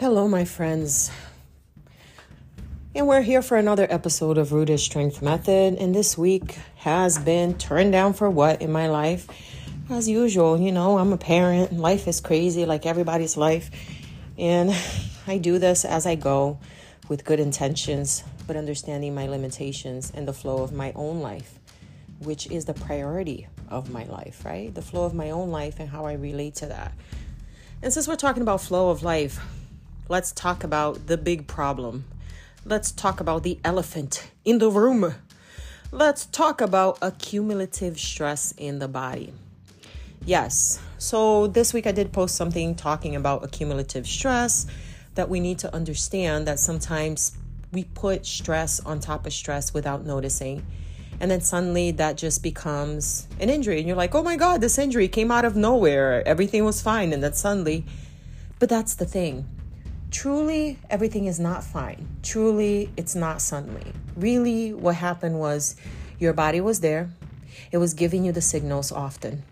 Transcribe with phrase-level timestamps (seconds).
[0.00, 1.10] Hello, my friends.
[2.94, 5.74] And we're here for another episode of Rooted Strength Method.
[5.74, 9.26] And this week has been turned down for what in my life?
[9.90, 11.74] As usual, you know, I'm a parent.
[11.74, 13.70] Life is crazy like everybody's life.
[14.38, 14.74] And
[15.26, 16.58] I do this as I go
[17.10, 21.58] with good intentions, but understanding my limitations and the flow of my own life,
[22.20, 24.74] which is the priority of my life, right?
[24.74, 26.92] The flow of my own life and how I relate to that.
[27.82, 29.38] And since we're talking about flow of life,
[30.10, 32.04] let's talk about the big problem.
[32.64, 35.14] Let's talk about the elephant in the room.
[35.92, 39.32] Let's talk about accumulative stress in the body.
[40.26, 44.66] Yes, so this week I did post something talking about accumulative stress
[45.14, 47.38] that we need to understand that sometimes
[47.72, 50.66] we put stress on top of stress without noticing.
[51.20, 53.78] And then suddenly that just becomes an injury.
[53.78, 56.26] And you're like, oh my God, this injury came out of nowhere.
[56.26, 57.12] Everything was fine.
[57.12, 57.86] And then suddenly,
[58.58, 59.46] but that's the thing
[60.10, 62.08] truly everything is not fine.
[62.22, 63.92] Truly it's not suddenly.
[64.16, 65.76] Really, what happened was
[66.18, 67.10] your body was there,
[67.72, 69.42] it was giving you the signals often,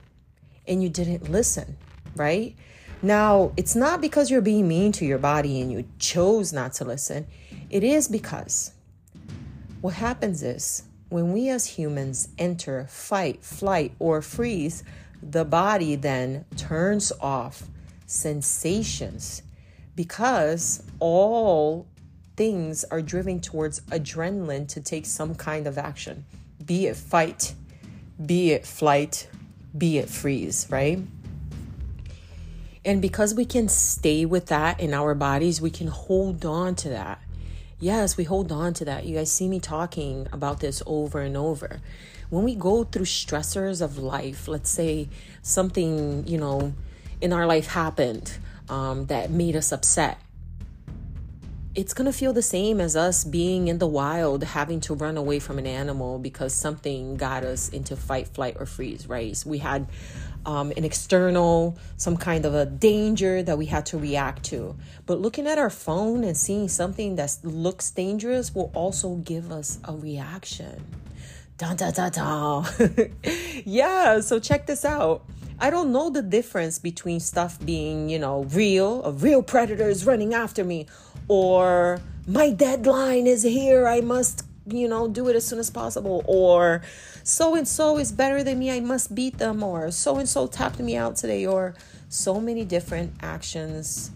[0.67, 1.77] and you didn't listen,
[2.17, 2.55] right?
[3.01, 6.85] Now, it's not because you're being mean to your body and you chose not to
[6.85, 7.27] listen.
[7.71, 8.73] It is because
[9.81, 14.83] what happens is when we as humans enter fight, flight, or freeze,
[15.23, 17.63] the body then turns off
[18.07, 19.43] sensations
[19.99, 21.85] because all
[22.37, 26.25] things are driven towards adrenaline to take some kind of action,
[26.65, 27.53] be it fight,
[28.25, 29.29] be it flight,
[29.77, 31.01] be it freeze, right?
[32.85, 36.91] And because we can stay with that in our bodies, we can hold on to
[36.91, 37.21] that.
[37.81, 39.05] Yes, we hold on to that.
[39.05, 41.81] You guys see me talking about this over and over.
[42.31, 45.09] When we go through stressors of life, let's say
[45.43, 46.73] something, you know,
[47.21, 48.39] in our life happened,
[48.69, 50.21] um, that made us upset.
[51.75, 55.39] It's gonna feel the same as us being in the wild, having to run away
[55.39, 59.37] from an animal because something got us into fight, flight, or freeze, right?
[59.37, 59.87] So we had
[60.45, 64.77] um, an external, some kind of a danger that we had to react to.
[65.07, 69.79] But looking at our phone and seeing something that looks dangerous will also give us
[69.85, 70.85] a reaction.
[71.59, 72.67] Dun, dun, dun, dun.
[73.65, 75.25] yeah, so check this out.
[75.61, 80.07] I don't know the difference between stuff being, you know, real, a real predator is
[80.07, 80.87] running after me,
[81.27, 86.23] or my deadline is here, I must, you know, do it as soon as possible,
[86.27, 86.83] or
[87.25, 90.47] so and so is better than me, I must beat them, or so and so
[90.47, 91.75] tapped me out today, or
[92.09, 94.13] so many different actions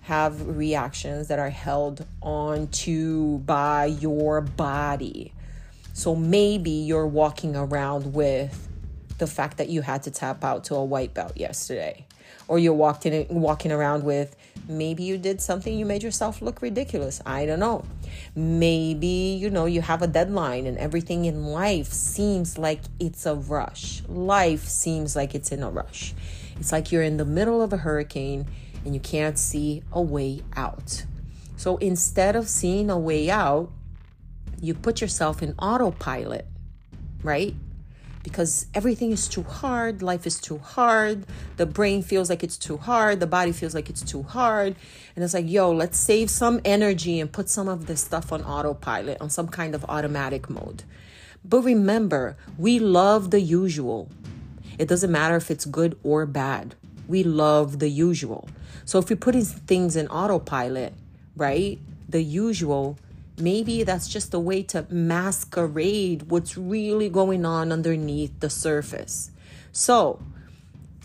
[0.00, 5.32] have reactions that are held on to by your body.
[5.92, 8.66] So maybe you're walking around with
[9.20, 12.04] the fact that you had to tap out to a white belt yesterday.
[12.48, 14.34] Or you're walked in, walking around with
[14.68, 17.20] maybe you did something you made yourself look ridiculous.
[17.24, 17.84] I don't know.
[18.34, 23.36] Maybe you know you have a deadline and everything in life seems like it's a
[23.36, 24.02] rush.
[24.08, 26.12] Life seems like it's in a rush.
[26.58, 28.46] It's like you're in the middle of a hurricane
[28.84, 31.04] and you can't see a way out.
[31.56, 33.70] So instead of seeing a way out
[34.60, 36.46] you put yourself in autopilot
[37.22, 37.54] right
[38.22, 41.24] because everything is too hard, life is too hard,
[41.56, 44.76] the brain feels like it's too hard, the body feels like it's too hard.
[45.16, 48.42] And it's like, yo, let's save some energy and put some of this stuff on
[48.42, 50.84] autopilot, on some kind of automatic mode.
[51.44, 54.10] But remember, we love the usual.
[54.78, 56.74] It doesn't matter if it's good or bad.
[57.08, 58.48] We love the usual.
[58.84, 60.92] So if you're putting things in autopilot,
[61.36, 62.98] right, the usual
[63.40, 69.30] Maybe that's just a way to masquerade what's really going on underneath the surface.
[69.72, 70.20] So,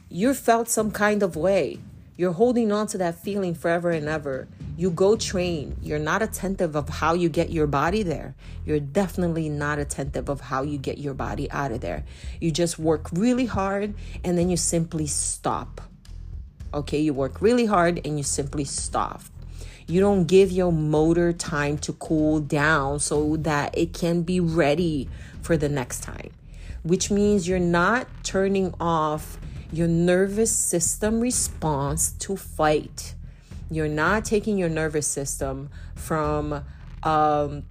[0.10, 1.80] you felt some kind of way.
[2.18, 4.48] You're holding on to that feeling forever and ever.
[4.78, 5.76] You go train.
[5.82, 8.36] You're not attentive of how you get your body there.
[8.66, 12.06] You're definitely not attentive of how you get your body out of there.
[12.40, 15.82] You just work really hard and then you simply stop.
[16.74, 19.22] Okay, you work really hard and you simply stop.
[19.88, 25.10] You don't give your motor time to cool down so that it can be ready
[25.42, 26.32] for the next time,
[26.84, 29.38] which means you're not turning off
[29.72, 33.14] your nervous system response to fight.
[33.70, 36.64] You're not taking your nervous system from
[37.04, 37.64] um,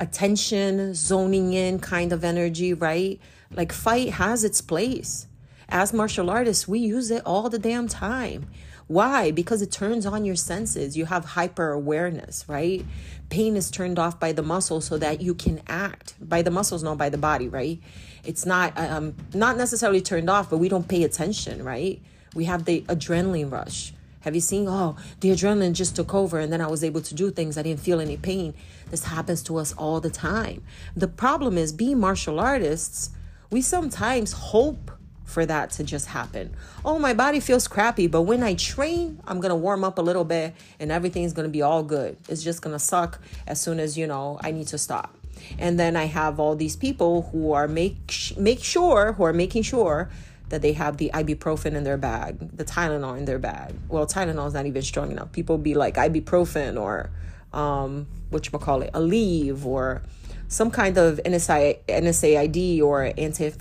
[0.00, 3.20] attention, zoning in kind of energy, right?
[3.50, 5.26] Like fight has its place.
[5.68, 8.46] As martial artists, we use it all the damn time.
[8.86, 9.30] Why?
[9.30, 10.96] Because it turns on your senses.
[10.96, 12.84] You have hyper awareness, right?
[13.30, 16.82] Pain is turned off by the muscle so that you can act by the muscles,
[16.82, 17.80] not by the body, right?
[18.24, 22.00] It's not um, not necessarily turned off, but we don't pay attention, right?
[22.34, 23.92] We have the adrenaline rush.
[24.20, 27.14] Have you seen, oh, the adrenaline just took over and then I was able to
[27.14, 27.58] do things.
[27.58, 28.54] I didn't feel any pain.
[28.90, 30.62] This happens to us all the time.
[30.96, 33.10] The problem is, being martial artists,
[33.50, 34.92] we sometimes hope
[35.32, 36.54] for that to just happen.
[36.84, 40.24] Oh, my body feels crappy, but when I train, I'm to warm up a little
[40.24, 42.16] bit and everything's to be all good.
[42.28, 45.16] It's just to suck as soon as, you know, I need to stop.
[45.58, 47.96] And then I have all these people who are make
[48.36, 50.10] make sure who are making sure
[50.50, 53.74] that they have the ibuprofen in their bag, the Tylenol in their bag.
[53.88, 55.32] Well, Tylenol is not even strong enough.
[55.32, 57.10] People be like ibuprofen or
[57.52, 58.06] um,
[58.52, 60.02] you call it, Aleve or
[60.48, 63.52] some kind of NSI, NSAID or anti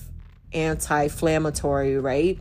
[0.54, 2.40] anti-inflammatory, right?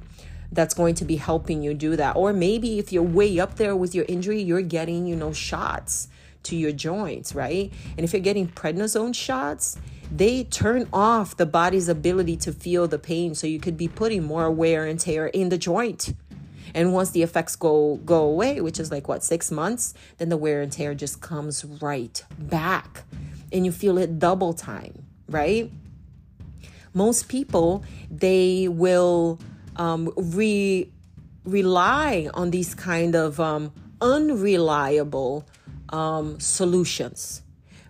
[0.52, 2.16] That's going to be helping you do that.
[2.16, 6.08] Or maybe if you're way up there with your injury, you're getting, you know, shots
[6.44, 7.72] to your joints, right?
[7.96, 9.78] And if you're getting prednisone shots,
[10.10, 13.34] they turn off the body's ability to feel the pain.
[13.34, 16.14] So you could be putting more wear and tear in the joint.
[16.74, 20.36] And once the effects go go away, which is like what six months, then the
[20.36, 23.02] wear and tear just comes right back,
[23.52, 25.70] and you feel it double time, right?
[26.92, 29.38] Most people they will
[29.76, 30.90] um, re
[31.44, 35.46] rely on these kind of um, unreliable
[35.90, 37.42] um, solutions.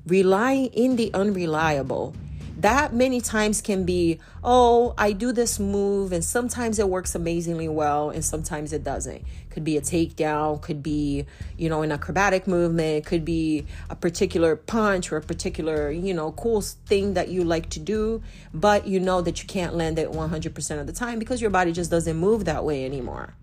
[0.07, 2.15] Relying in the unreliable
[2.63, 7.69] that many times can be oh i do this move and sometimes it works amazingly
[7.69, 9.23] well and sometimes it doesn't.
[9.51, 11.27] Could be a takedown could be
[11.59, 16.31] you know an acrobatic movement could be a particular punch or a particular you know
[16.33, 18.23] cool thing that you like to do
[18.55, 21.73] but you know that you can't land it 100% of the time because your body
[21.73, 23.35] just doesn't move that way anymore.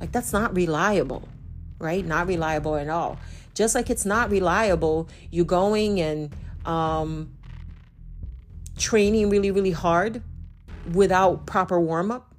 [0.00, 1.28] Like that's not reliable
[1.82, 2.06] right?
[2.06, 3.18] Not reliable at all.
[3.54, 6.34] Just like it's not reliable, you going and
[6.64, 7.32] um,
[8.76, 10.22] training really, really hard
[10.92, 12.34] without proper warm up,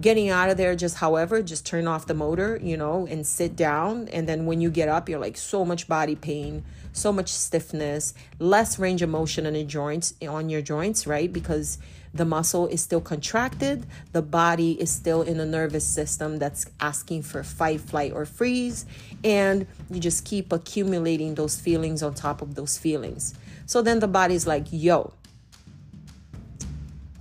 [0.00, 3.56] getting out of there just however, just turn off the motor, you know, and sit
[3.56, 4.08] down.
[4.08, 8.14] And then when you get up, you're like so much body pain, so much stiffness,
[8.38, 11.32] less range of motion on your joints, on your joints, right?
[11.32, 11.78] Because
[12.14, 17.22] the muscle is still contracted, the body is still in a nervous system that's asking
[17.22, 18.86] for fight, flight, or freeze,
[19.24, 23.34] and you just keep accumulating those feelings on top of those feelings.
[23.66, 25.12] So then the body's like, yo,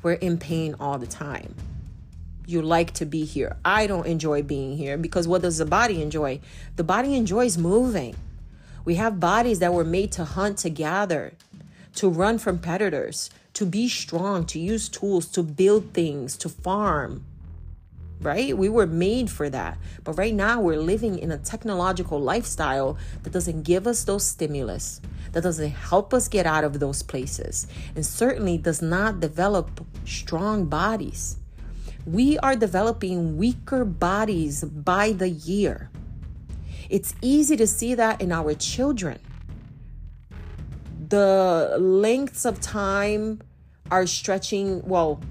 [0.03, 1.55] we're in pain all the time.
[2.45, 3.55] You like to be here.
[3.63, 6.41] I don't enjoy being here because what does the body enjoy?
[6.75, 8.15] The body enjoys moving.
[8.85, 11.33] We have bodies that were made to hunt, to gather,
[11.95, 17.23] to run from predators, to be strong, to use tools, to build things, to farm.
[18.23, 18.57] Right?
[18.57, 19.77] We were made for that.
[20.03, 25.01] But right now, we're living in a technological lifestyle that doesn't give us those stimulus,
[25.33, 30.65] that doesn't help us get out of those places, and certainly does not develop strong
[30.65, 31.37] bodies.
[32.05, 35.89] We are developing weaker bodies by the year.
[36.89, 39.19] It's easy to see that in our children
[41.13, 43.39] the lengths of time
[43.91, 45.21] are stretching well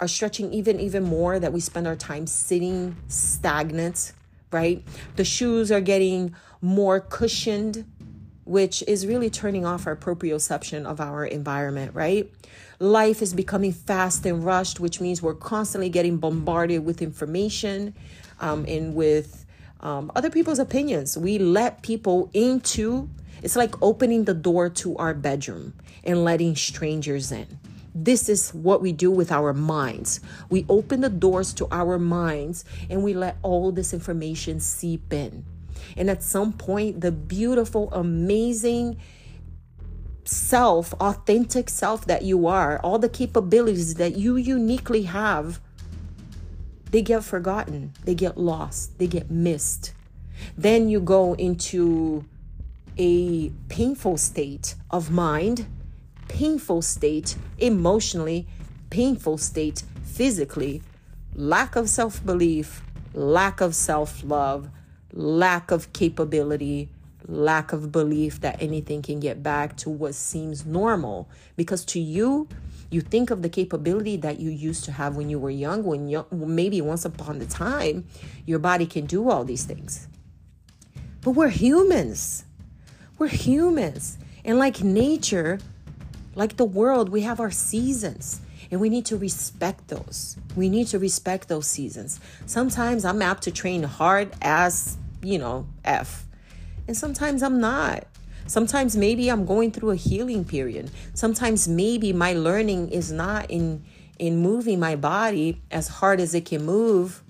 [0.00, 4.12] are stretching even even more that we spend our time sitting stagnant
[4.50, 4.82] right?
[5.16, 7.84] The shoes are getting more cushioned
[8.44, 12.32] which is really turning off our proprioception of our environment right?
[12.78, 17.94] Life is becoming fast and rushed which means we're constantly getting bombarded with information
[18.40, 19.44] um, and with
[19.80, 21.16] um, other people's opinions.
[21.16, 23.08] We let people into
[23.42, 27.46] it's like opening the door to our bedroom and letting strangers in.
[27.94, 30.20] This is what we do with our minds.
[30.50, 35.44] We open the doors to our minds and we let all this information seep in.
[35.96, 38.98] And at some point, the beautiful, amazing
[40.24, 45.60] self, authentic self that you are, all the capabilities that you uniquely have,
[46.90, 49.92] they get forgotten, they get lost, they get missed.
[50.56, 52.24] Then you go into
[52.96, 55.66] a painful state of mind,
[56.28, 58.46] painful state emotionally,
[58.90, 60.82] painful state physically,
[61.34, 62.82] lack of self belief,
[63.14, 64.68] lack of self love,
[65.12, 66.88] lack of capability,
[67.26, 71.28] lack of belief that anything can get back to what seems normal.
[71.56, 72.48] Because to you,
[72.90, 76.08] you think of the capability that you used to have when you were young, when
[76.08, 78.06] you, maybe once upon a time,
[78.46, 80.08] your body can do all these things.
[81.20, 82.44] But we're humans.
[83.18, 84.16] We're humans.
[84.44, 85.58] And like nature,
[86.38, 88.40] like the world, we have our seasons
[88.70, 90.36] and we need to respect those.
[90.54, 92.20] We need to respect those seasons.
[92.46, 96.26] Sometimes I'm apt to train hard as, you know, F.
[96.86, 98.06] And sometimes I'm not.
[98.46, 100.92] Sometimes maybe I'm going through a healing period.
[101.12, 103.84] Sometimes maybe my learning is not in
[104.18, 107.22] in moving my body as hard as it can move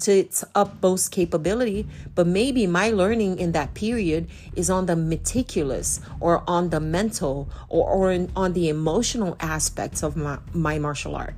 [0.00, 6.00] to its utmost capability, but maybe my learning in that period is on the meticulous
[6.20, 11.16] or on the mental or, or in, on the emotional aspects of my, my martial
[11.16, 11.34] art.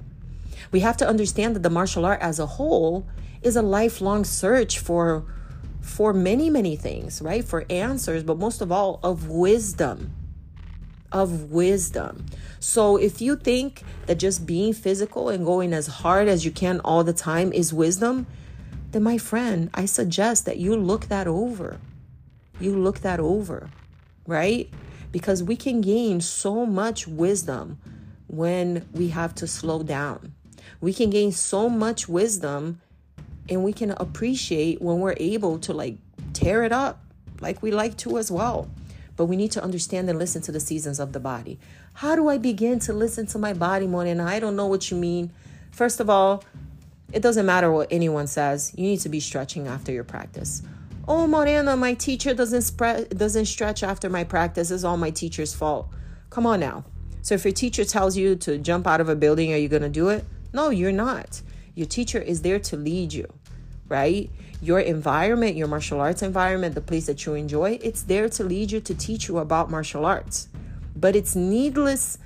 [0.73, 3.07] We have to understand that the martial art as a whole
[3.43, 5.25] is a lifelong search for
[5.81, 7.43] for many many things, right?
[7.43, 10.12] For answers, but most of all of wisdom.
[11.11, 12.26] Of wisdom.
[12.61, 16.81] So if you think that just being physical and going as hard as you can
[16.81, 18.26] all the time is wisdom,
[18.92, 21.78] then my friend, I suggest that you look that over.
[22.59, 23.70] You look that over,
[24.26, 24.68] right?
[25.12, 27.78] Because we can gain so much wisdom
[28.26, 30.35] when we have to slow down.
[30.80, 32.80] We can gain so much wisdom
[33.49, 35.97] and we can appreciate when we're able to like
[36.32, 37.02] tear it up
[37.40, 38.68] like we like to as well.
[39.16, 41.59] But we need to understand and listen to the seasons of the body.
[41.94, 44.04] How do I begin to listen to my body, more?
[44.04, 45.32] And I don't know what you mean.
[45.73, 46.44] First of all,
[47.12, 48.73] it doesn't matter what anyone says.
[48.76, 50.62] You need to be stretching after your practice.
[51.09, 52.76] Oh, Morena, my teacher doesn't
[53.17, 54.71] doesn't stretch after my practice.
[54.71, 55.88] It's all my teacher's fault.
[56.31, 56.85] Come on now.
[57.23, 59.83] So if your teacher tells you to jump out of a building, are you going
[59.83, 60.25] to do it?
[60.52, 61.43] No, you're not.
[61.75, 63.26] Your teacher is there to lead you,
[63.88, 64.31] right?
[64.62, 68.71] Your environment, your martial arts environment, the place that you enjoy, it's there to lead
[68.71, 70.49] you to teach you about martial arts.
[70.97, 72.19] But it's needless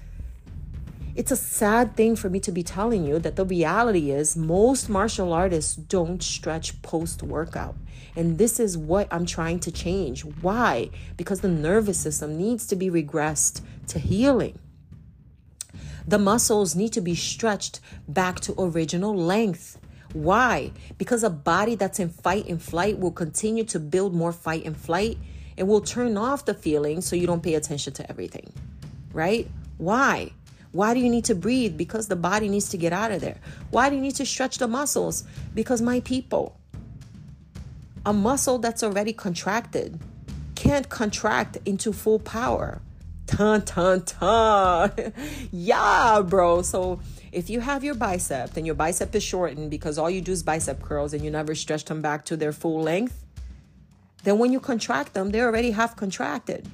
[1.14, 4.88] it's a sad thing for me to be telling you that the reality is most
[4.88, 7.76] martial artists don't stretch post workout.
[8.16, 10.24] And this is what I'm trying to change.
[10.24, 10.90] Why?
[11.16, 14.58] Because the nervous system needs to be regressed to healing.
[16.06, 19.78] The muscles need to be stretched back to original length.
[20.12, 20.72] Why?
[20.98, 24.76] Because a body that's in fight and flight will continue to build more fight and
[24.76, 25.18] flight
[25.56, 28.52] and will turn off the feeling so you don't pay attention to everything.
[29.12, 29.48] Right?
[29.78, 30.32] Why?
[30.74, 31.76] Why do you need to breathe?
[31.76, 33.36] Because the body needs to get out of there.
[33.70, 35.22] Why do you need to stretch the muscles?
[35.54, 36.58] Because my people,
[38.04, 40.00] a muscle that's already contracted
[40.56, 42.82] can't contract into full power.
[43.28, 45.12] Ton, ton, ton.
[45.52, 46.62] yeah, bro.
[46.62, 46.98] So
[47.30, 50.42] if you have your bicep and your bicep is shortened because all you do is
[50.42, 53.24] bicep curls and you never stretch them back to their full length,
[54.24, 56.68] then when you contract them, they're already half contracted.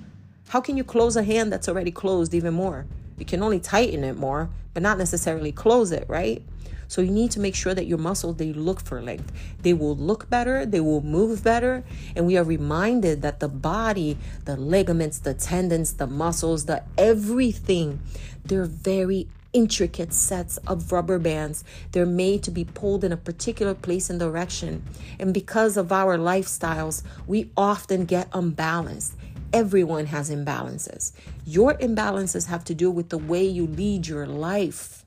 [0.49, 2.87] How can you close a hand that's already closed even more?
[3.21, 6.43] You can only tighten it more, but not necessarily close it, right?
[6.89, 9.31] So you need to make sure that your muscles they look for length.
[9.63, 11.85] They will look better, they will move better,
[12.17, 18.01] and we are reminded that the body, the ligaments, the tendons, the muscles, the everything,
[18.45, 21.63] they're very intricate sets of rubber bands.
[21.93, 24.83] They're made to be pulled in a particular place and direction.
[25.19, 29.15] And because of our lifestyles, we often get unbalanced.
[29.53, 31.13] Everyone has imbalances.
[31.45, 35.05] Your imbalances have to do with the way you lead your life,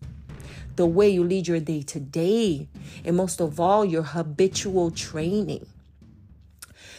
[0.76, 2.68] the way you lead your day to day,
[3.06, 5.66] and most of all, your habitual training.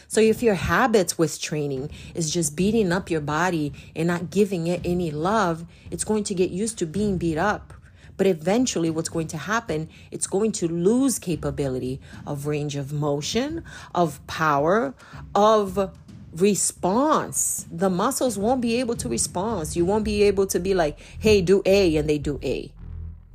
[0.07, 4.65] So, if your habits with training is just beating up your body and not giving
[4.65, 7.73] it any love, it's going to get used to being beat up.
[8.17, 13.63] But eventually, what's going to happen, it's going to lose capability of range of motion,
[13.93, 14.95] of power,
[15.35, 15.91] of
[16.35, 17.65] response.
[17.71, 19.75] The muscles won't be able to respond.
[19.75, 22.71] You won't be able to be like, hey, do A, and they do A.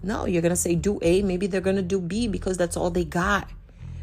[0.03, 1.23] No, you're going to say do A.
[1.23, 3.49] Maybe they're going to do B because that's all they got.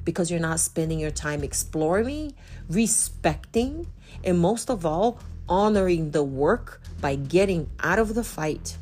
[0.04, 2.34] Because you're not spending your time exploring,
[2.70, 3.88] respecting,
[4.24, 8.77] and most of all, honoring the work by getting out of the fight.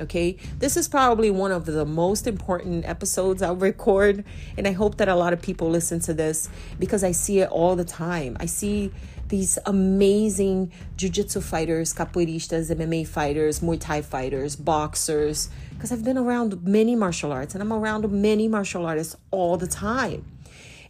[0.00, 4.24] Okay, this is probably one of the most important episodes I'll record,
[4.56, 7.50] and I hope that a lot of people listen to this because I see it
[7.50, 8.38] all the time.
[8.40, 8.92] I see
[9.30, 16.62] these amazing jiu-jitsu fighters, capoeiristas, MMA fighters, Muay Thai fighters, boxers, because I've been around
[16.62, 20.24] many martial arts and I'm around many martial artists all the time.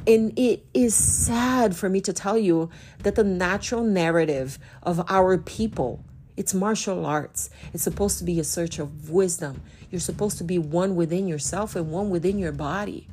[0.06, 2.70] And it is sad for me to tell you
[3.02, 6.02] that the natural narrative of our people,
[6.36, 7.50] it's martial arts.
[7.74, 9.62] It's supposed to be a search of wisdom.
[9.90, 13.08] You're supposed to be one within yourself and one within your body.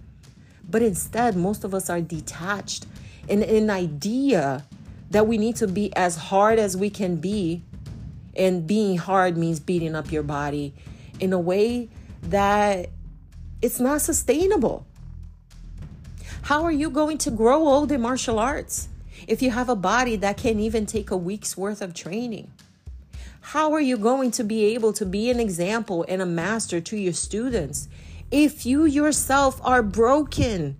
[0.69, 2.85] But instead, most of us are detached.
[3.27, 4.65] And an idea
[5.09, 7.63] that we need to be as hard as we can be.
[8.35, 10.73] And being hard means beating up your body
[11.19, 11.89] in a way
[12.23, 12.89] that
[13.61, 14.85] it's not sustainable.
[16.43, 18.89] How are you going to grow old in martial arts
[19.27, 22.51] if you have a body that can't even take a week's worth of training?
[23.41, 26.97] How are you going to be able to be an example and a master to
[26.97, 27.87] your students
[28.29, 30.77] if you yourself are broken?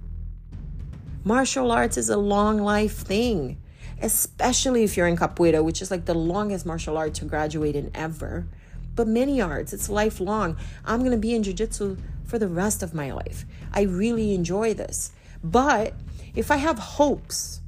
[1.23, 3.57] Martial arts is a long life thing
[4.01, 7.91] especially if you're in capoeira, which is like the longest martial art to graduate in
[7.95, 8.47] ever.
[8.95, 10.57] But many arts, it's lifelong.
[10.85, 13.45] I'm going to be in jiu-jitsu for the rest of my life.
[13.71, 15.11] I really enjoy this.
[15.43, 15.93] But
[16.35, 17.61] if I have hopes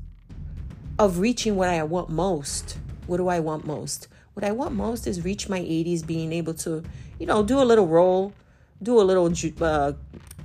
[0.98, 4.08] of reaching what I want most, what do I want most?
[4.34, 6.84] What I want most is reach my 80s, being able to,
[7.20, 8.34] you know, do a little roll,
[8.82, 9.94] do a little uh,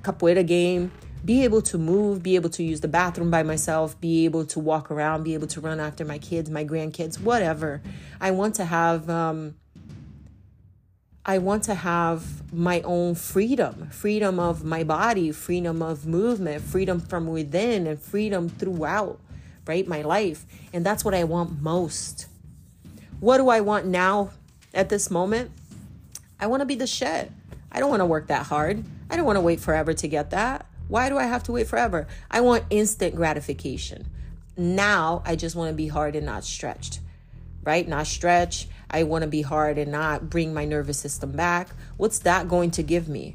[0.03, 0.91] capoeira game,
[1.25, 4.61] be able to move, be able to use the bathroom by myself, be able to
[4.61, 7.81] walk around, be able to run after my kids, my grandkids, whatever.
[8.21, 9.55] I want to have um
[11.27, 17.01] I want to have my own freedom, freedom of my body, freedom of movement, freedom
[17.01, 19.19] from within and freedom throughout,
[19.67, 19.89] right?
[19.89, 20.45] My life.
[20.75, 22.27] And that's what I want most.
[23.21, 24.33] What do I want now
[24.75, 25.51] at this moment?
[26.39, 27.33] I want to be the shit.
[27.73, 28.85] I don't want to work that hard.
[29.09, 30.67] I don't want to wait forever to get that.
[30.95, 32.07] Why do I have to wait forever?
[32.31, 34.07] I want instant gratification.
[34.57, 37.01] Now I just want to be hard and not stretched,
[37.65, 37.89] right?
[37.89, 38.69] Not stretch.
[38.89, 41.71] I want to be hard and not bring my nervous system back.
[41.97, 43.35] What's that going to give me?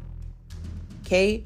[1.01, 1.43] Okay.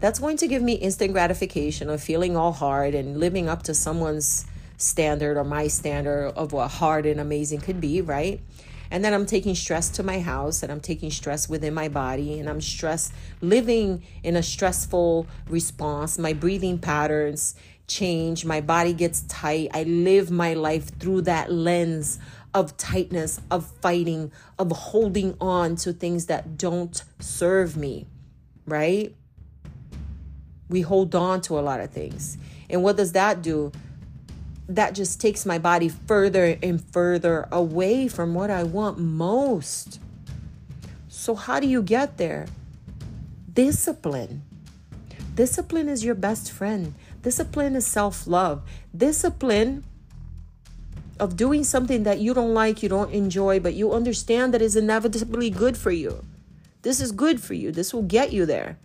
[0.00, 3.74] That's going to give me instant gratification of feeling all hard and living up to
[3.74, 4.44] someone's
[4.76, 8.40] standard or my standard of what hard and amazing could be, right?
[8.90, 12.38] And then I'm taking stress to my house and I'm taking stress within my body
[12.38, 16.18] and I'm stressed living in a stressful response.
[16.18, 17.54] My breathing patterns
[17.86, 19.70] change, my body gets tight.
[19.72, 22.18] I live my life through that lens
[22.54, 28.06] of tightness, of fighting, of holding on to things that don't serve me,
[28.66, 29.14] right?
[30.68, 32.36] We hold on to a lot of things.
[32.70, 33.72] And what does that do?
[34.68, 40.00] That just takes my body further and further away from what I want most.
[41.08, 42.46] So, how do you get there?
[43.52, 44.42] Discipline.
[45.34, 46.94] Discipline is your best friend.
[47.22, 48.62] Discipline is self love.
[48.96, 49.84] Discipline
[51.18, 54.76] of doing something that you don't like, you don't enjoy, but you understand that is
[54.76, 56.24] inevitably good for you.
[56.82, 57.72] This is good for you.
[57.72, 58.78] This will get you there.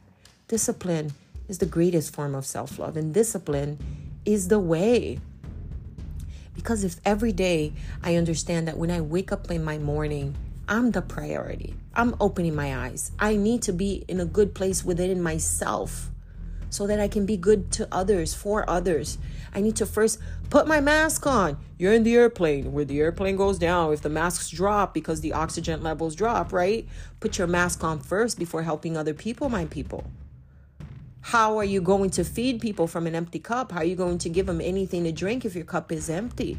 [0.48, 1.14] Discipline
[1.48, 3.78] is the greatest form of self love, and discipline
[4.26, 5.20] is the way.
[6.56, 10.36] Because if every day I understand that when I wake up in my morning,
[10.68, 11.76] I'm the priority.
[11.94, 13.12] I'm opening my eyes.
[13.20, 16.10] I need to be in a good place within myself
[16.70, 19.20] so that I can be good to others, for others.
[19.54, 21.58] I need to first put my mask on.
[21.78, 23.94] You're in the airplane where the airplane goes down.
[23.94, 26.88] If the masks drop because the oxygen levels drop, right?
[27.20, 30.04] Put your mask on first before helping other people, my people.
[31.24, 33.72] How are you going to feed people from an empty cup?
[33.72, 36.58] How are you going to give them anything to drink if your cup is empty?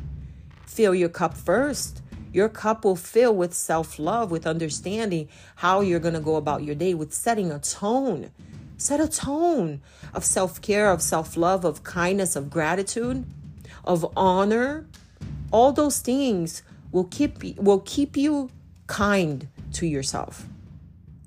[0.66, 2.00] Fill your cup first.
[2.32, 6.64] Your cup will fill with self love, with understanding how you're going to go about
[6.64, 8.30] your day, with setting a tone.
[8.78, 9.82] Set a tone
[10.14, 13.26] of self care, of self love, of kindness, of gratitude,
[13.84, 14.86] of honor.
[15.52, 18.50] All those things will keep will keep you
[18.86, 20.48] kind to yourself,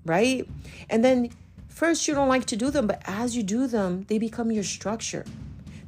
[0.05, 0.49] right?
[0.89, 1.29] And then
[1.77, 4.63] First, you don't like to do them, but as you do them, they become your
[4.63, 5.23] structure,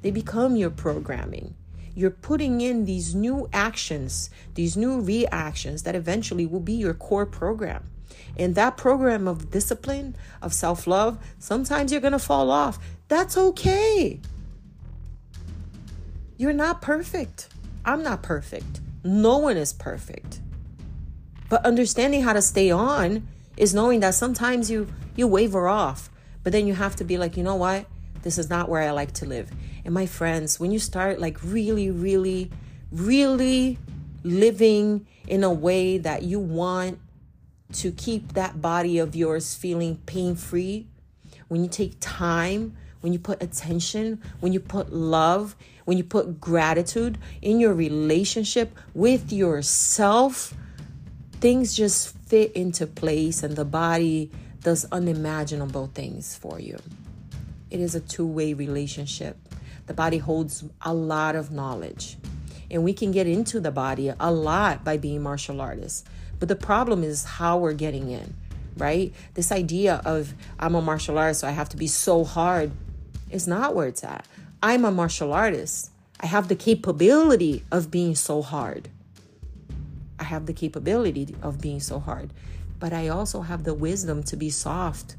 [0.04, 1.56] they become your programming.
[1.96, 7.26] You're putting in these new actions, these new reactions that eventually will be your core
[7.26, 7.90] program.
[8.38, 12.78] And that program of discipline, of self love, sometimes you're going to fall off.
[13.08, 14.20] That's okay.
[16.38, 17.50] You're not perfect.
[17.84, 18.82] I'm not perfect.
[19.04, 20.40] No one is perfect.
[21.50, 24.88] But understanding how to stay on is knowing that sometimes you
[25.20, 26.10] you waver off,
[26.44, 27.86] but then you have to be like, you know what?
[28.24, 29.52] This is not where I like to live.
[29.86, 32.50] And my friends, when you start like really, really,
[32.92, 33.78] really
[34.24, 37.00] living in a way that you want
[37.74, 40.88] to keep that body of yours feeling pain free,
[41.48, 45.56] when you take time, when you put attention, when you put love,
[45.86, 50.54] when you put gratitude in your relationship with yourself,
[51.40, 54.30] things just fit into place and the body
[54.62, 56.78] does unimaginable things for you.
[57.70, 59.38] It is a two way relationship.
[59.88, 62.18] The body holds a lot of knowledge,
[62.70, 66.04] and we can get into the body a lot by being martial artists.
[66.40, 68.34] But the problem is how we're getting in,
[68.78, 69.14] right?
[69.34, 72.72] This idea of I'm a martial artist, so I have to be so hard
[73.30, 74.26] is not where it's at.
[74.62, 75.92] I'm a martial artist.
[76.20, 78.90] I have the capability of being so hard.
[80.20, 82.32] I have the capability of being so hard
[82.80, 85.16] but I also have the wisdom to be soft.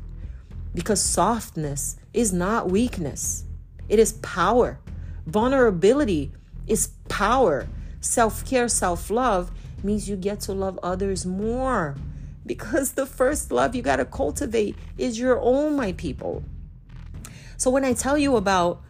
[0.75, 3.45] Because softness is not weakness,
[3.89, 4.79] it is power.
[5.27, 6.33] Vulnerability
[6.67, 7.69] is power.
[8.01, 9.51] Self care, self love
[9.83, 11.97] means you get to love others more.
[12.47, 16.43] Because the first love you got to cultivate is your own, my people.
[17.57, 18.83] So when I tell you about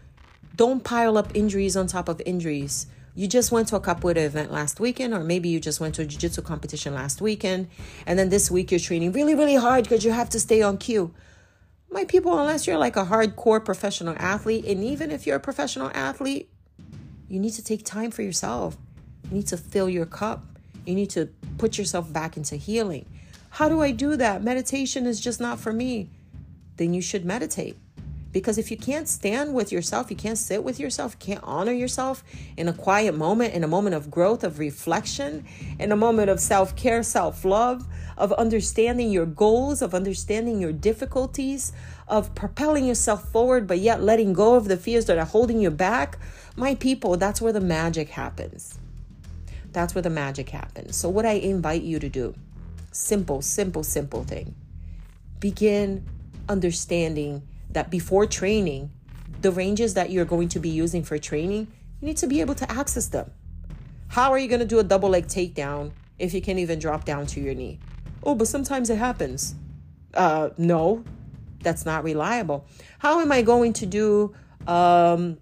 [0.55, 4.53] don't pile up injuries on top of injuries, you just went to a capoeira event
[4.53, 7.69] last weekend, or maybe you just went to a jiu-jitsu competition last weekend,
[8.07, 10.79] and then this week you're training really, really hard because you have to stay on
[10.79, 11.13] cue.
[11.91, 15.91] My people, unless you're like a hardcore professional athlete, and even if you're a professional
[15.93, 16.49] athlete,
[17.29, 18.77] you need to take time for yourself.
[19.29, 20.45] You need to fill your cup.
[20.87, 21.27] You need to
[21.59, 23.07] put yourself back into healing.
[23.51, 24.43] How do I do that?
[24.43, 26.09] Meditation is just not for me.
[26.77, 27.77] Then you should meditate.
[28.33, 32.23] Because if you can't stand with yourself, you can't sit with yourself, can't honor yourself
[32.57, 35.45] in a quiet moment, in a moment of growth, of reflection,
[35.79, 40.73] in a moment of self care, self love, of understanding your goals, of understanding your
[40.73, 41.73] difficulties,
[42.07, 45.71] of propelling yourself forward, but yet letting go of the fears that are holding you
[45.71, 46.19] back,
[46.57, 48.79] my people, that's where the magic happens.
[49.73, 50.97] That's where the magic happens.
[50.97, 52.35] So, what I invite you to do
[52.93, 54.55] simple, simple, simple thing
[55.41, 56.05] begin
[56.49, 58.91] understanding that before training,
[59.41, 61.69] the ranges that you're going to be using for training,
[62.01, 63.31] you need to be able to access them.
[64.09, 67.05] How are you going to do a double leg takedown if you can't even drop
[67.05, 67.79] down to your knee?
[68.23, 69.55] Oh, but sometimes it happens.
[70.13, 71.05] Uh, no,
[71.63, 72.67] that's not reliable.
[72.99, 74.35] How am I going to do,
[74.67, 75.39] um,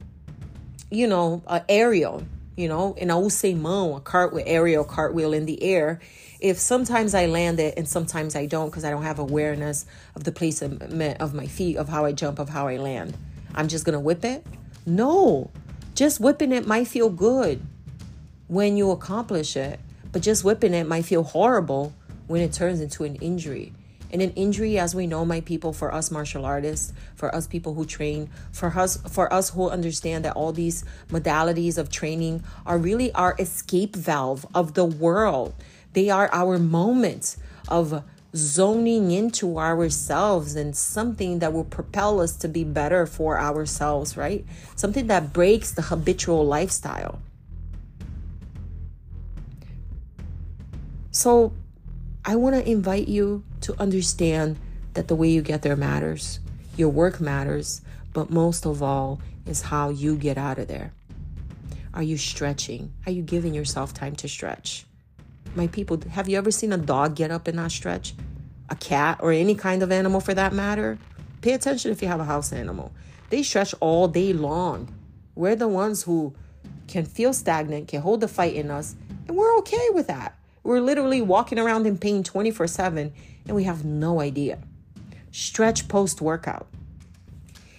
[0.91, 2.23] you know, an aerial,
[2.57, 6.01] you know, in a aú sem mão, a cart with aerial cartwheel in the air,
[6.41, 10.25] if sometimes I land it and sometimes I don't because I don't have awareness of
[10.25, 13.17] the placement of my feet, of how I jump, of how I land.
[13.55, 14.47] I'm just gonna whip it?
[14.87, 15.51] No,
[15.95, 17.61] just whipping it might feel good
[18.47, 19.81] when you accomplish it,
[20.13, 21.93] but just whipping it might feel horrible
[22.27, 23.73] when it turns into an injury.
[24.11, 27.75] And an injury, as we know, my people, for us martial artists, for us people
[27.75, 32.79] who train, for us, for us who understand that all these modalities of training are
[32.79, 35.55] really our escape valve of the world.
[35.99, 42.47] They are our moments of zoning into ourselves and something that will propel us to
[42.47, 44.47] be better for ourselves, right?
[44.77, 47.21] Something that breaks the habitual lifestyle.
[51.11, 51.53] So,
[52.25, 54.57] I want to invite you to understand
[54.95, 56.39] that the way you get there matters.
[56.77, 57.81] Your work matters,
[58.13, 60.93] but most of all is how you get out of there.
[61.93, 62.93] Are you stretching?
[63.05, 64.85] Are you giving yourself time to stretch?
[65.55, 68.15] My people, have you ever seen a dog get up and not stretch?
[68.71, 70.99] A cat or any kind of animal for that matter?
[71.41, 72.93] Pay attention if you have a house animal.
[73.31, 74.95] They stretch all day long.
[75.35, 76.35] We're the ones who
[76.87, 80.37] can feel stagnant, can hold the fight in us, and we're okay with that.
[80.63, 83.13] We're literally walking around in pain 24 7
[83.47, 84.59] and we have no idea.
[85.31, 86.69] Stretch post workout.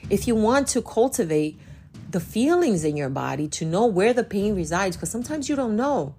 [0.10, 1.60] If you want to cultivate
[2.10, 5.76] the feelings in your body to know where the pain resides, because sometimes you don't
[5.76, 6.16] know.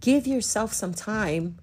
[0.00, 1.58] Give yourself some time,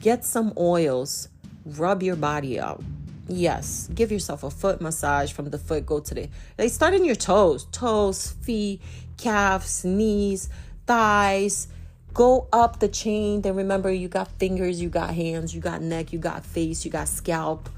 [0.00, 1.28] get some oils,
[1.64, 2.82] rub your body out.
[3.28, 7.04] Yes, give yourself a foot massage from the foot, go to the, they start in
[7.04, 8.80] your toes, toes, feet,
[9.16, 10.48] calves, knees,
[10.86, 11.68] thighs,
[12.12, 13.42] go up the chain.
[13.42, 16.90] Then remember, you got fingers, you got hands, you got neck, you got face, you
[16.90, 17.68] got scalp.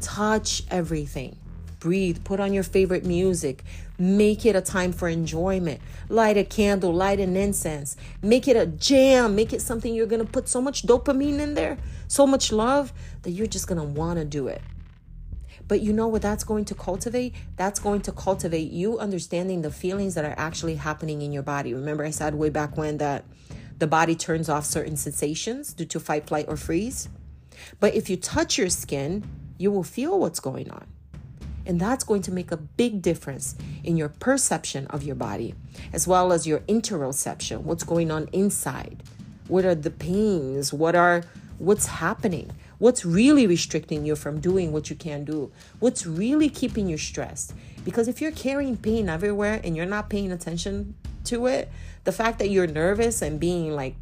[0.00, 1.38] Touch everything
[1.86, 3.62] breathe, put on your favorite music,
[3.98, 5.80] make it a time for enjoyment.
[6.08, 10.24] Light a candle, light an incense, make it a jam, make it something you're gonna
[10.24, 11.78] put so much dopamine in there,
[12.08, 14.62] so much love that you're just gonna wanna do it.
[15.68, 17.34] But you know what that's going to cultivate?
[17.56, 21.74] That's going to cultivate you understanding the feelings that are actually happening in your body.
[21.74, 23.24] Remember, I said way back when that
[23.78, 27.08] the body turns off certain sensations due to fight, flight, or freeze.
[27.80, 29.24] But if you touch your skin,
[29.58, 30.86] you will feel what's going on.
[31.66, 35.54] And that's going to make a big difference in your perception of your body,
[35.92, 39.02] as well as your interoception, what's going on inside.
[39.48, 40.72] What are the pains?
[40.72, 41.24] What are
[41.58, 42.50] what's happening?
[42.78, 45.50] What's really restricting you from doing what you can do?
[45.80, 47.54] What's really keeping you stressed?
[47.84, 51.70] Because if you're carrying pain everywhere and you're not paying attention to it,
[52.04, 53.96] the fact that you're nervous and being like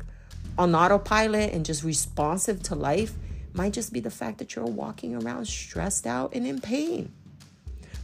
[0.59, 3.15] on autopilot and just responsive to life
[3.53, 7.13] might just be the fact that you're walking around stressed out and in pain.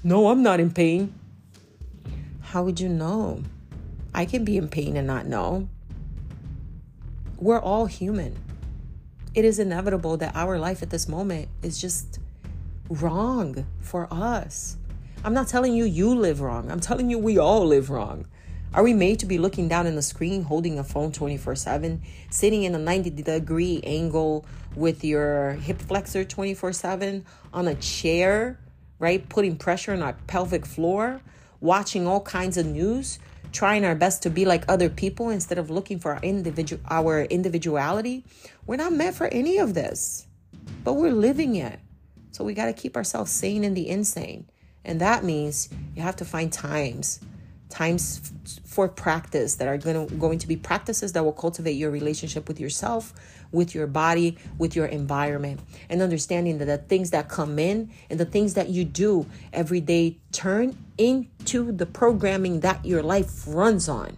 [0.03, 1.13] No, I'm not in pain.
[2.41, 3.43] How would you know?
[4.15, 5.69] I can be in pain and not know.
[7.37, 8.39] We're all human.
[9.35, 12.19] It is inevitable that our life at this moment is just
[12.89, 14.79] wrong for us.
[15.23, 16.71] I'm not telling you you live wrong.
[16.71, 18.27] I'm telling you we all live wrong.
[18.73, 22.01] Are we made to be looking down in the screen, holding a phone 24 7,
[22.31, 28.59] sitting in a 90 degree angle with your hip flexor 24 7, on a chair
[29.01, 29.29] right?
[29.29, 31.21] Putting pressure on our pelvic floor,
[31.61, 33.19] watching all kinds of news,
[33.51, 37.23] trying our best to be like other people instead of looking for our individual our
[37.23, 38.25] individuality.
[38.67, 40.29] We're not meant for any of this.
[40.85, 41.81] But we're living it.
[42.31, 44.47] So we got to keep ourselves sane in the insane.
[44.85, 47.21] And that means you have to find times
[47.71, 48.33] times
[48.65, 52.49] for practice that are going to going to be practices that will cultivate your relationship
[52.49, 53.15] with yourself
[53.53, 58.21] with your body with your environment and understanding that the things that come in and
[58.21, 63.89] the things that you do every day turn into the programming that your life runs
[63.89, 64.17] on.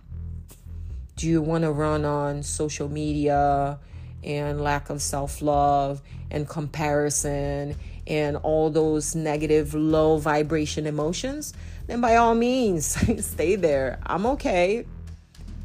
[1.17, 3.79] Do you want to run on social media
[4.25, 7.77] and lack of self-love and comparison
[8.13, 11.55] and all those negative low vibration emotions
[11.87, 12.87] then by all means,
[13.25, 13.99] stay there.
[14.07, 14.87] I'm okay.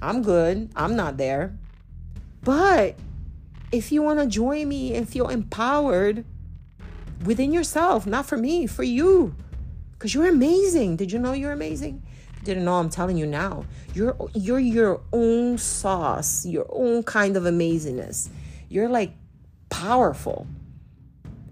[0.01, 0.69] I'm good.
[0.75, 1.53] I'm not there.
[2.43, 2.95] But
[3.71, 6.25] if you want to join me and feel empowered
[7.25, 9.35] within yourself, not for me, for you,
[9.93, 10.95] because you're amazing.
[10.95, 12.03] Did you know you're amazing?
[12.43, 12.75] Didn't know.
[12.75, 13.65] I'm telling you now.
[13.93, 18.29] You're you're your own sauce, your own kind of amazingness.
[18.69, 19.11] You're like
[19.69, 20.47] powerful.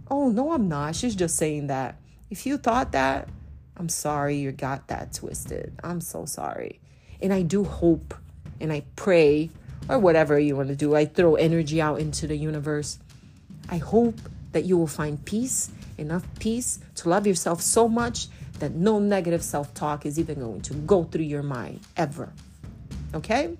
[0.10, 0.96] Oh no, I'm not.
[0.96, 1.96] She's just saying that.
[2.30, 3.30] If you thought that,
[3.78, 5.74] I'm sorry you got that twisted.
[5.84, 6.80] I'm so sorry.
[7.22, 8.14] And I do hope
[8.60, 9.50] and I pray
[9.90, 10.96] or whatever you want to do.
[10.96, 13.00] I throw energy out into the universe.
[13.70, 14.20] I hope
[14.52, 18.28] that you will find peace, enough peace to love yourself so much
[18.60, 22.32] that no negative self talk is even going to go through your mind ever.
[23.14, 23.58] Okay?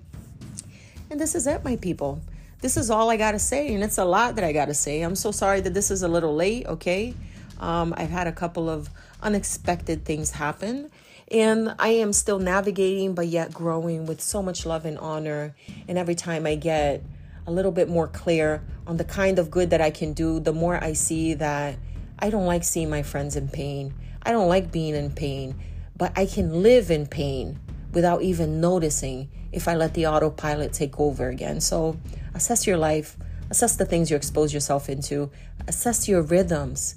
[1.10, 2.20] And this is it, my people.
[2.66, 3.72] This is all I got to say.
[3.72, 5.02] And it's a lot that I got to say.
[5.02, 6.66] I'm so sorry that this is a little late.
[6.66, 7.14] Okay?
[7.60, 8.90] Um, I've had a couple of
[9.22, 10.90] unexpected things happen.
[11.30, 15.54] And I am still navigating, but yet growing with so much love and honor.
[15.86, 17.04] And every time I get
[17.46, 20.52] a little bit more clear on the kind of good that I can do, the
[20.52, 21.78] more I see that
[22.18, 23.94] I don't like seeing my friends in pain.
[24.24, 25.54] I don't like being in pain,
[25.96, 27.60] but I can live in pain
[27.92, 31.60] without even noticing if I let the autopilot take over again.
[31.60, 31.96] So
[32.36, 33.16] assess your life,
[33.50, 35.30] assess the things you expose yourself into,
[35.66, 36.94] assess your rhythms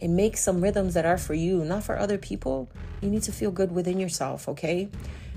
[0.00, 2.70] and make some rhythms that are for you, not for other people.
[3.02, 4.88] You need to feel good within yourself, okay?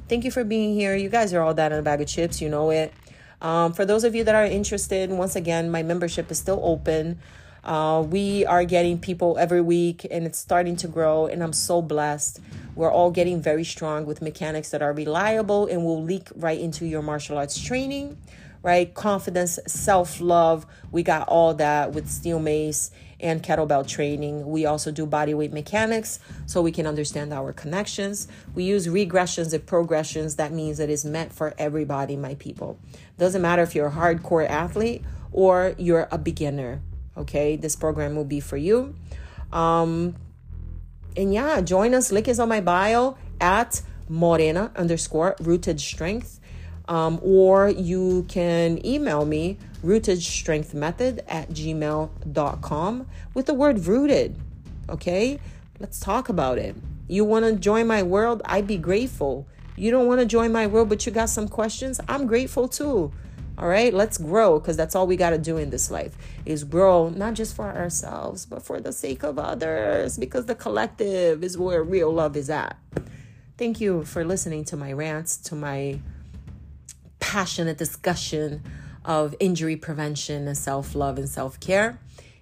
[0.07, 0.95] Thank you for being here.
[0.95, 2.93] You guys are all that in a bag of chips, you know it.
[3.41, 7.19] Um, for those of you that are interested, once again, my membership is still open.
[7.63, 11.81] Uh, we are getting people every week and it's starting to grow, and I'm so
[11.81, 12.39] blessed.
[12.75, 16.85] We're all getting very strong with mechanics that are reliable and will leak right into
[16.85, 18.17] your martial arts training,
[18.63, 18.93] right?
[18.93, 20.65] Confidence, self love.
[20.91, 24.47] We got all that with Steel Mace and kettlebell training.
[24.47, 28.27] We also do body weight mechanics so we can understand our connections.
[28.55, 30.35] We use regressions and progressions.
[30.35, 32.79] That means that it is meant for everybody, my people.
[33.17, 36.81] Doesn't matter if you're a hardcore athlete or you're a beginner.
[37.15, 38.95] Okay, this program will be for you.
[39.51, 40.15] Um,
[41.15, 42.11] and yeah, join us.
[42.11, 46.39] Link is on my bio at Morena underscore rooted strength.
[46.91, 54.35] Um, or you can email me rooted strength method at gmail.com with the word rooted.
[54.89, 55.39] Okay,
[55.79, 56.75] let's talk about it.
[57.07, 58.41] You want to join my world?
[58.43, 59.47] I'd be grateful.
[59.77, 62.01] You don't want to join my world, but you got some questions?
[62.09, 63.13] I'm grateful too.
[63.57, 66.65] All right, let's grow because that's all we got to do in this life is
[66.65, 71.57] grow, not just for ourselves, but for the sake of others because the collective is
[71.57, 72.75] where real love is at.
[73.57, 76.01] Thank you for listening to my rants, to my
[77.21, 78.61] passionate discussion
[79.05, 81.97] of injury prevention and self love and self care.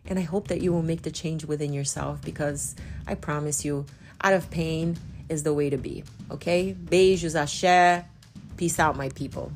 [0.08, 3.86] And I hope that you will make the change within yourself because I promise you,
[4.22, 4.98] out of pain
[5.30, 6.04] is the way to be.
[6.32, 6.74] Okay?
[6.74, 8.06] Beijos, axé.
[8.58, 9.52] Peace out, my people.